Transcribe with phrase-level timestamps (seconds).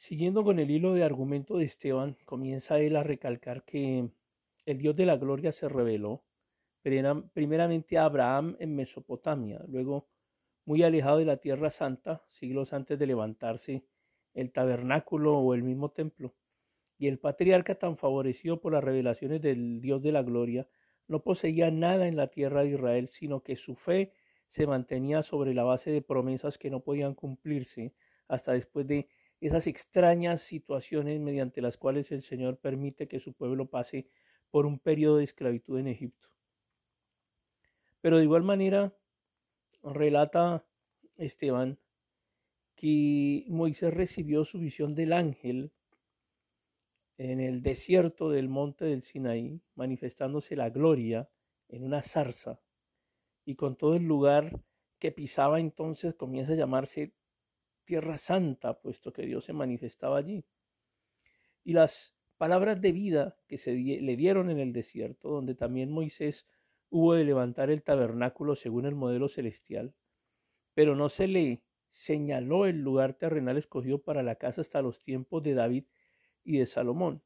[0.00, 4.08] Siguiendo con el hilo de argumento de Esteban, comienza él a recalcar que
[4.64, 6.24] el Dios de la gloria se reveló
[6.80, 10.08] primeramente a Abraham en Mesopotamia, luego
[10.64, 13.84] muy alejado de la tierra santa, siglos antes de levantarse
[14.32, 16.34] el tabernáculo o el mismo templo.
[16.96, 20.66] Y el patriarca tan favorecido por las revelaciones del Dios de la gloria,
[21.08, 24.14] no poseía nada en la tierra de Israel, sino que su fe
[24.46, 27.92] se mantenía sobre la base de promesas que no podían cumplirse
[28.28, 29.06] hasta después de
[29.40, 34.08] esas extrañas situaciones mediante las cuales el Señor permite que su pueblo pase
[34.50, 36.28] por un periodo de esclavitud en Egipto.
[38.00, 38.94] Pero de igual manera,
[39.82, 40.64] relata
[41.16, 41.78] Esteban
[42.74, 45.72] que Moisés recibió su visión del ángel
[47.18, 51.28] en el desierto del monte del Sinaí, manifestándose la gloria
[51.68, 52.60] en una zarza,
[53.44, 54.62] y con todo el lugar
[54.98, 57.12] que pisaba entonces comienza a llamarse
[57.90, 60.44] Tierra Santa, puesto que Dios se manifestaba allí.
[61.64, 66.46] Y las palabras de vida que se le dieron en el desierto, donde también Moisés
[66.88, 69.92] hubo de levantar el tabernáculo según el modelo celestial,
[70.72, 75.42] pero no se le señaló el lugar terrenal escogido para la casa hasta los tiempos
[75.42, 75.86] de David
[76.44, 77.24] y de Salomón.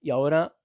[0.00, 0.56] Y ahora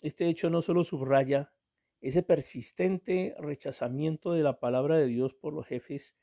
[0.00, 1.52] este hecho no solo subraya
[2.00, 6.16] ese persistente rechazamiento de la palabra de Dios por los jefes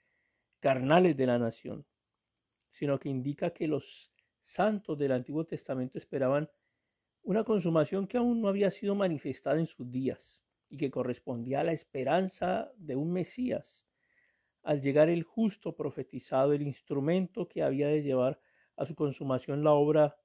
[0.60, 1.86] carnales de la nación,
[2.70, 4.12] sino que indica que los
[4.42, 6.50] santos del Antiguo Testamento esperaban
[7.24, 11.64] una consumación que aún no había sido manifestada en sus días y que correspondía a
[11.64, 13.86] la esperanza de un Mesías.
[14.64, 18.40] Al llegar el justo profetizado, el instrumento que había de llevar
[18.76, 20.18] a su consumación la obra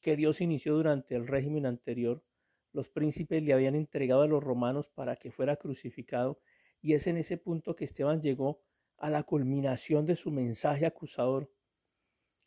[0.00, 2.24] que Dios inició durante el régimen anterior,
[2.72, 6.40] los príncipes le habían entregado a los romanos para que fuera crucificado
[6.80, 8.62] y es en ese punto que Esteban llegó
[9.02, 11.50] a la culminación de su mensaje acusador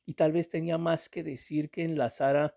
[0.06, 2.56] y tal vez tenía más que decir que enlazara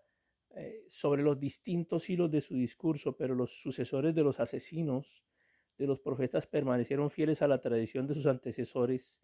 [0.54, 5.25] eh, sobre los distintos hilos de su discurso, pero los sucesores de los asesinos
[5.76, 9.20] de los profetas permanecieron fieles a la tradición de sus antecesores,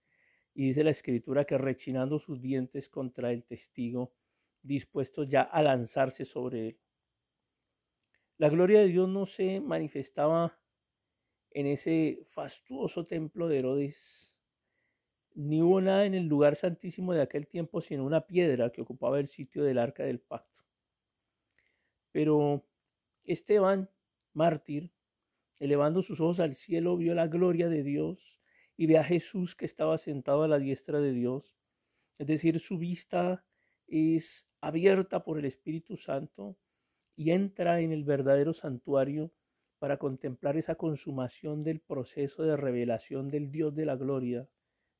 [0.54, 4.12] y dice la escritura que rechinando sus dientes contra el testigo,
[4.62, 6.80] dispuestos ya a lanzarse sobre él.
[8.38, 10.58] La gloria de Dios no se manifestaba
[11.50, 14.33] en ese fastuoso templo de Herodes,
[15.34, 19.18] ni hubo nada en el lugar santísimo de aquel tiempo, sino una piedra que ocupaba
[19.18, 20.64] el sitio del arca del pacto.
[22.12, 22.64] Pero
[23.24, 23.90] Esteban,
[24.32, 24.92] mártir,
[25.58, 28.40] elevando sus ojos al cielo, vio la gloria de Dios
[28.76, 31.56] y ve a Jesús que estaba sentado a la diestra de Dios.
[32.18, 33.44] Es decir, su vista
[33.86, 36.56] es abierta por el Espíritu Santo
[37.16, 39.32] y entra en el verdadero santuario
[39.78, 44.48] para contemplar esa consumación del proceso de revelación del Dios de la gloria,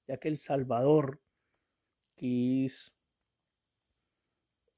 [0.07, 1.21] ya que el Salvador,
[2.17, 2.95] que es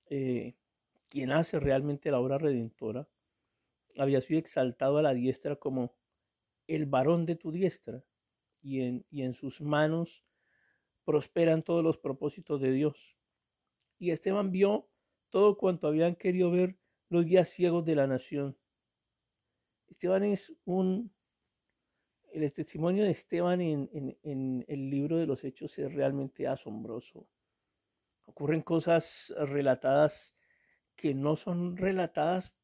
[0.08, 0.54] eh,
[1.08, 3.08] quien hace realmente la obra redentora,
[3.96, 5.94] había sido exaltado a la diestra como
[6.66, 8.04] el varón de tu diestra,
[8.66, 10.24] y en, sus manos
[11.04, 13.16] prosperan todos los propósitos de Dios.
[13.98, 14.88] Y Esteban vio
[15.30, 16.76] todo cuanto habían querido ver
[17.08, 18.58] los guías ciegos de la nación.
[19.86, 21.12] Esteban es un...
[22.32, 27.26] El testimonio de Esteban en, el libro de los Hechos es realmente asombroso.
[28.26, 30.36] Ocurren cosas relatadas
[30.96, 32.54] que no son relatadas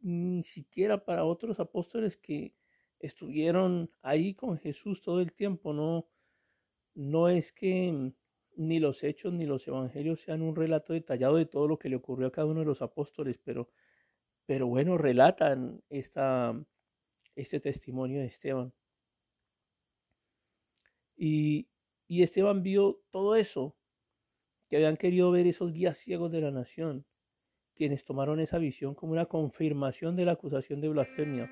[0.00, 2.54] ni siquiera para otros apóstoles que
[2.98, 5.72] estuvieron ahí con Jesús todo el tiempo.
[5.72, 6.08] No,
[6.94, 8.12] no es que
[8.56, 11.96] ni los hechos ni los evangelios sean un relato detallado de todo lo que le
[11.96, 13.70] ocurrió a cada uno de los apóstoles, pero,
[14.46, 16.54] pero bueno, relatan esta,
[17.34, 18.72] este testimonio de Esteban.
[21.24, 21.68] Y,
[22.08, 23.76] Esteban vio todo eso
[24.68, 27.06] que habían querido ver esos guías ciegos de la nación
[27.74, 31.48] quienes tomaron esa visión como una confirmación de la acusación de blasfemia